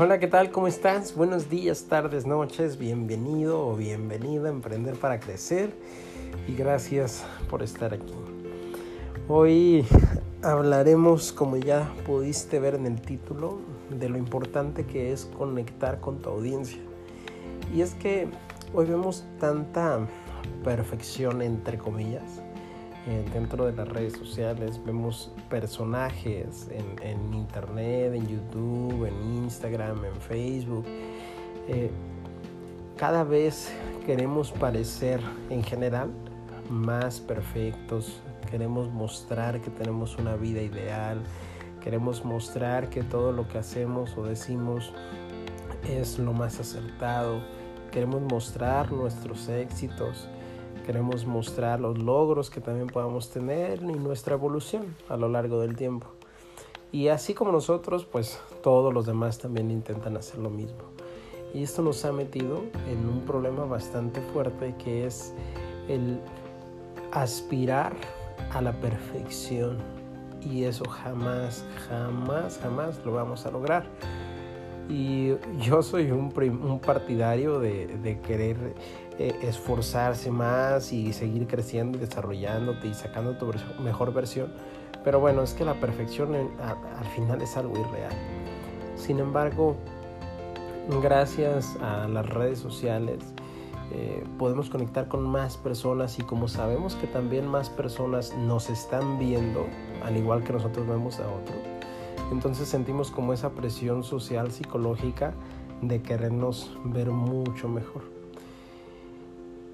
[0.00, 0.52] Hola, ¿qué tal?
[0.52, 1.16] ¿Cómo estás?
[1.16, 2.78] Buenos días, tardes, noches.
[2.78, 5.72] Bienvenido o bienvenida a Emprender para Crecer
[6.46, 8.14] y gracias por estar aquí.
[9.26, 9.84] Hoy
[10.40, 13.58] hablaremos, como ya pudiste ver en el título,
[13.90, 16.78] de lo importante que es conectar con tu audiencia.
[17.74, 18.28] Y es que
[18.72, 19.98] hoy vemos tanta
[20.62, 22.40] perfección, entre comillas,
[23.32, 26.68] dentro de las redes sociales, vemos personajes
[27.02, 30.84] en, internet, en YouTube, en Instagram, en Facebook.
[31.66, 31.90] Eh,
[32.96, 33.72] cada vez
[34.06, 36.10] queremos parecer en general
[36.70, 41.22] más perfectos, queremos mostrar que tenemos una vida ideal,
[41.82, 44.92] queremos mostrar que todo lo que hacemos o decimos
[45.88, 47.40] es lo más acertado,
[47.90, 50.28] queremos mostrar nuestros éxitos,
[50.86, 55.76] Queremos mostrar los logros que también podamos tener y nuestra evolución a lo largo del
[55.76, 56.17] tiempo.
[56.90, 60.84] Y así como nosotros, pues todos los demás también intentan hacer lo mismo.
[61.54, 65.34] Y esto nos ha metido en un problema bastante fuerte que es
[65.88, 66.20] el
[67.12, 67.94] aspirar
[68.52, 69.78] a la perfección.
[70.40, 73.86] Y eso jamás, jamás, jamás lo vamos a lograr.
[74.88, 78.56] Y yo soy un, un partidario de, de querer
[79.18, 83.50] eh, esforzarse más y seguir creciendo y desarrollándote y sacando tu
[83.82, 84.52] mejor versión.
[85.04, 88.12] Pero bueno, es que la perfección al final es algo irreal.
[88.96, 89.76] Sin embargo,
[91.02, 93.18] gracias a las redes sociales,
[93.90, 99.18] eh, podemos conectar con más personas y como sabemos que también más personas nos están
[99.18, 99.66] viendo,
[100.04, 101.56] al igual que nosotros vemos a otros,
[102.30, 105.32] entonces sentimos como esa presión social, psicológica
[105.80, 108.17] de querernos ver mucho mejor.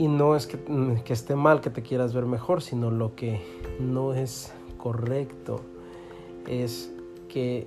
[0.00, 3.42] Y no es mm, que, esté mal que te quieras ver mejor, sino lo que
[3.78, 5.60] no es correcto
[6.48, 6.90] es
[7.28, 7.66] que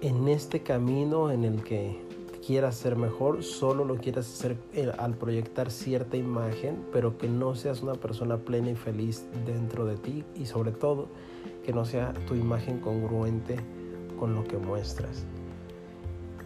[0.00, 2.00] en este camino en el que
[2.46, 7.54] quieras ser mejor, solo lo quieras hacer eh, al proyectar cierta imagen, pero que no
[7.54, 11.08] seas una persona plena y feliz dentro de ti y sobre todo
[11.62, 13.56] que no sea tu imagen congruente
[14.18, 15.26] con lo que muestras.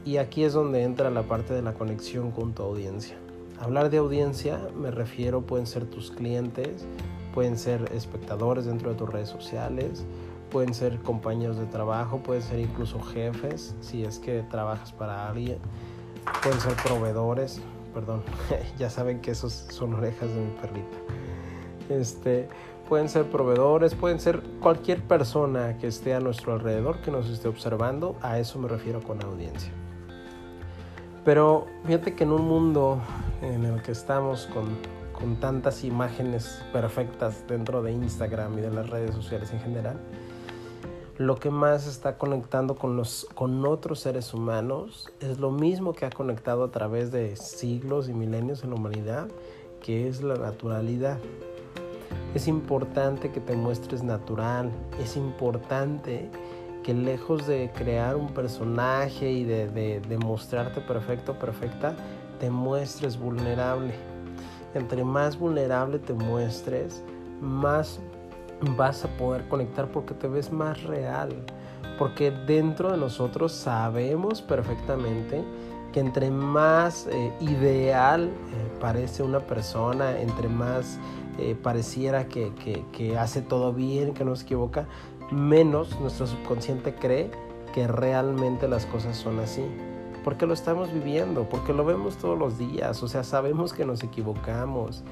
[0.05, 3.17] Y aquí es donde entra la parte de la conexión con tu audiencia.
[3.61, 6.87] Hablar de audiencia me refiero, pueden ser tus clientes,
[7.33, 10.05] pueden ser espectadores dentro de tus redes sociales,
[10.51, 15.59] pueden ser compañeros de trabajo, pueden ser incluso jefes, si es que trabajas para alguien,
[16.43, 17.61] pueden ser proveedores,
[17.93, 18.23] perdón,
[18.79, 20.97] ya saben que esos son orejas de mi perrita.
[21.89, 22.49] Este,
[22.89, 27.49] pueden ser proveedores, pueden ser cualquier persona que esté a nuestro alrededor, que nos esté
[27.49, 29.73] observando, a eso me refiero con audiencia.
[31.25, 33.01] Pero fíjate que en un mundo
[33.43, 34.79] en el que estamos con,
[35.13, 39.99] con tantas imágenes perfectas dentro de Instagram y de las redes sociales en general,
[41.17, 46.07] lo que más está conectando con, los, con otros seres humanos es lo mismo que
[46.07, 49.29] ha conectado a través de siglos y milenios en la humanidad,
[49.81, 51.19] que es la naturalidad.
[52.35, 56.31] Es importante que te muestres natural, es importante
[56.83, 59.69] que lejos de crear un personaje y de,
[60.01, 61.95] de, mostrarte perfecto, perfecta,
[62.39, 63.95] te muestres vulnerable.
[64.75, 67.03] Entre más vulnerable te muestres,
[67.41, 68.01] más
[68.77, 71.31] vas a poder conectar porque te ves más real.
[71.99, 75.45] Porque dentro de nosotros sabemos perfectamente
[75.93, 80.99] que entre más eh, ideal eh, parece una persona, entre más
[81.39, 84.89] eh, pareciera que, que, que, hace todo bien, que no se equivoca,
[85.31, 87.31] menos nuestro subconsciente cree
[87.73, 89.65] que realmente las cosas son así.
[90.25, 94.03] Porque lo estamos viviendo, porque lo vemos todos los días, o sea, sabemos que nos
[94.03, 95.05] equivocamos.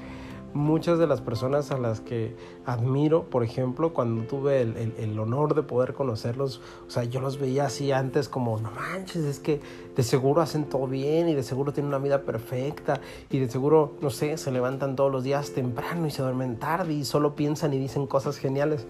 [0.53, 5.63] Muchas de las personas a las que admiro, por ejemplo, cuando tuve el, honor de
[5.63, 9.61] poder conocerlos, o sea, yo los veía así antes como, no manches, es que
[9.95, 13.01] de seguro hacen todo bien y de seguro tienen una vida perfecta
[13.31, 16.93] y de seguro, no sé, se levantan todos los días temprano y se duermen tarde
[16.93, 18.85] y solo piensan y dicen cosas geniales.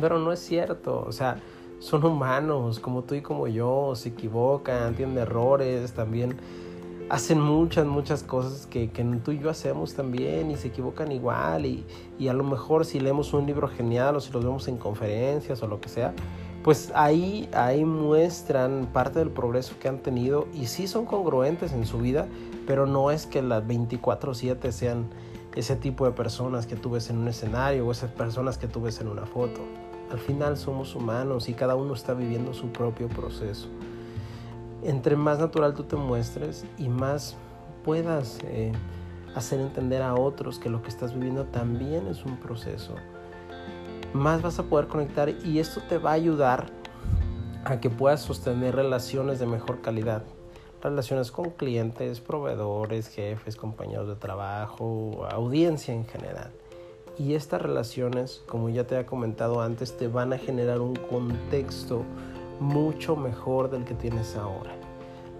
[0.00, 1.36] Pero no es cierto, o sea,
[1.82, 6.36] son humanos como tú y como yo, se equivocan, tienen errores, también
[7.08, 11.66] hacen muchas, muchas cosas que, que, tú y yo hacemos también y se equivocan igual
[11.66, 11.84] y,
[12.20, 15.60] y, a lo mejor si leemos un libro genial o si los vemos en conferencias
[15.64, 16.14] o lo que sea,
[16.62, 21.84] pues ahí, ahí muestran parte del progreso que han tenido y sí son congruentes en
[21.84, 22.28] su vida,
[22.64, 25.06] pero no es que las 24/7 sean
[25.56, 28.82] ese tipo de personas que tú ves en un escenario o esas personas que tú
[28.82, 29.60] ves en una foto.
[30.12, 33.68] Al final somos humanos y cada uno está viviendo su propio proceso.
[34.82, 37.34] Entre más natural tú te muestres y más
[37.82, 38.72] puedas eh,
[39.34, 42.94] hacer entender a otros que lo que estás viviendo también es un proceso,
[44.12, 46.66] más vas a poder conectar y esto te va a ayudar
[47.64, 50.24] a que puedas sostener relaciones de mejor calidad.
[50.82, 56.50] Relaciones con clientes, proveedores, jefes, compañeros de trabajo, audiencia en general.
[57.18, 62.04] Y estas relaciones, como ya te había comentado antes, te van a generar un contexto
[62.58, 64.72] mucho mejor del que tienes ahora.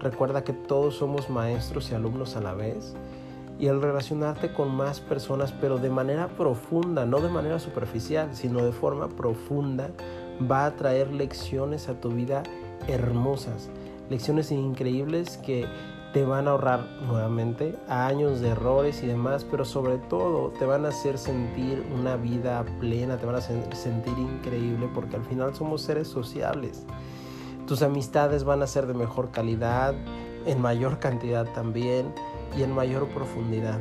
[0.00, 2.94] Recuerda que todos somos maestros y alumnos a la vez
[3.58, 8.64] y el relacionarte con más personas, pero de manera profunda, no de manera superficial, sino
[8.64, 9.90] de forma profunda,
[10.50, 12.42] va a traer lecciones a tu vida
[12.88, 13.70] hermosas,
[14.10, 15.66] lecciones increíbles que
[16.12, 20.84] te van a ahorrar nuevamente años de errores y demás, pero sobre todo te van
[20.84, 25.80] a hacer sentir una vida plena, te van a sentir increíble porque al final somos
[25.82, 26.84] seres sociables.
[27.66, 29.94] Tus amistades van a ser de mejor calidad,
[30.44, 32.12] en mayor cantidad también
[32.58, 33.78] y en mayor profundidad.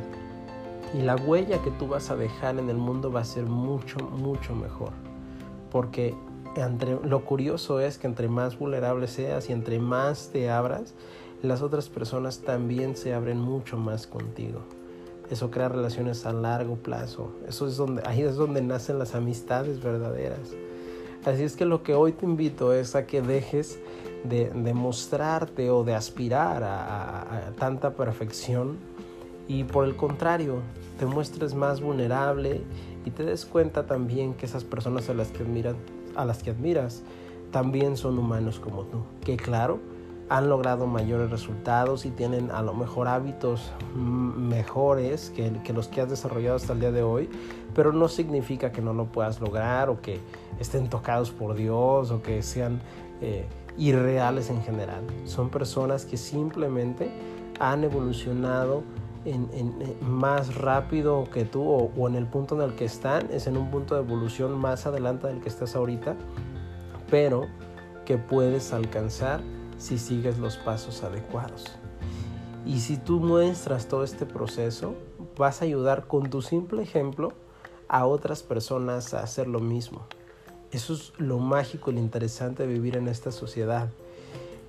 [0.94, 3.98] Y la huella que tú vas a dejar en el mundo va a ser mucho,
[3.98, 4.92] mucho mejor.
[5.70, 6.14] Porque
[6.56, 10.94] entre, lo curioso es que entre más vulnerable seas y entre más te abras,
[11.42, 14.60] las otras personas también se abren mucho más contigo.
[15.30, 17.32] Eso crea relaciones a largo plazo.
[17.48, 20.54] Eso es donde, ahí es donde nacen las amistades verdaderas.
[21.24, 23.78] Así es que lo que hoy te invito es a que dejes
[24.24, 28.76] de, de mostrarte o de aspirar a, tanta perfección
[29.48, 30.60] y por el contrario
[30.98, 32.62] te muestres más vulnerable
[33.04, 35.76] y te des cuenta también que esas personas a las que admiras,
[36.16, 37.02] a las que admiras
[37.50, 39.02] también son humanos como tú.
[39.24, 39.80] Que claro,
[40.28, 46.00] han logrado mayores resultados y tienen a lo mejor hábitos mejores que, que, los que
[46.00, 47.28] has desarrollado hasta el día de hoy,
[47.74, 50.20] pero no significa que no lo puedas lograr o que
[50.58, 52.80] estén tocados por Dios o que sean
[53.20, 53.44] eh,
[53.76, 55.02] irreales en general.
[55.24, 57.10] Son personas que simplemente
[57.60, 58.82] han evolucionado
[59.24, 63.46] en, más rápido que tú o, o en el punto en el que están, es
[63.46, 66.16] en un punto de evolución más adelante del que estás ahorita,
[67.10, 67.46] pero
[68.04, 69.40] que puedes alcanzar
[69.78, 71.66] si sigues los pasos adecuados.
[72.64, 74.94] Y si tú muestras todo este proceso,
[75.36, 77.32] vas a ayudar con tu simple ejemplo
[77.88, 80.02] a otras personas a hacer lo mismo.
[80.70, 83.88] Eso es lo mágico y lo interesante de vivir en esta sociedad,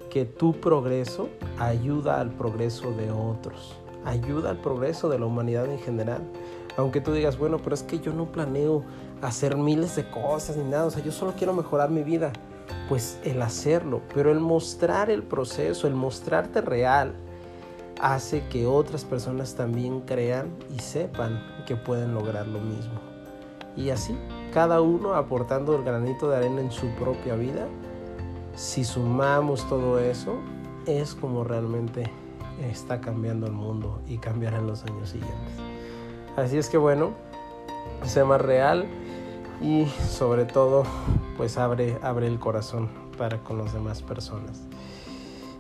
[0.10, 1.30] que tu progreso
[1.60, 6.22] ayuda al progreso de otros, ayuda al progreso de la humanidad en general.
[6.78, 8.84] Aunque tú digas, bueno, pero es que yo no planeo
[9.22, 12.34] hacer miles de cosas ni nada, o sea, yo solo quiero mejorar mi vida
[12.90, 17.14] pues el hacerlo, pero el mostrar el proceso, el mostrarte real,
[18.02, 23.00] hace que otras personas también crean y sepan que pueden lograr lo mismo.
[23.76, 24.18] Y así,
[24.54, 27.68] cada uno aportando el granito de arena en su propia vida,
[28.56, 30.36] si sumamos todo eso,
[30.86, 32.12] es como realmente
[32.62, 35.54] está cambiando el mundo y cambiará en los años siguientes.
[36.36, 37.12] Así es que bueno,
[38.06, 38.86] sé más real
[39.62, 40.84] y sobre todo
[41.38, 44.62] pues abre, abre el corazón para con las demás personas.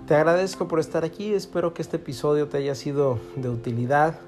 [0.08, 4.20] Te agradezco por estar aquí, espero que este episodio te haya sido de utilidad.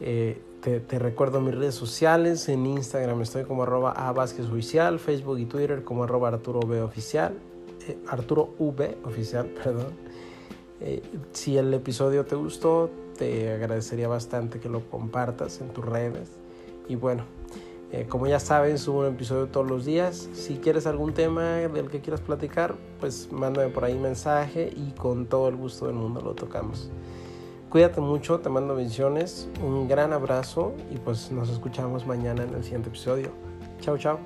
[0.00, 5.44] Eh, te, recuerdo mis redes sociales, en Instagram estoy como arroba a Oficial, Facebook y
[5.44, 7.34] Twitter como arroba Arturo V Oficial,
[7.86, 10.07] eh, Arturo V Oficial, perdón.
[10.80, 16.30] Eh, si el episodio te gustó, te agradecería bastante que lo compartas en tus redes.
[16.88, 17.24] Y bueno,
[17.90, 20.28] eh, como ya saben, subo un episodio todos los días.
[20.34, 25.26] Si quieres algún tema del que quieras platicar, pues mándame por ahí mensaje y con
[25.26, 26.90] todo el gusto del mundo lo tocamos.
[27.70, 32.62] Cuídate mucho, te mando bendiciones, un gran abrazo y pues nos escuchamos mañana en el
[32.62, 33.30] siguiente episodio.
[33.80, 34.18] Chao, chao.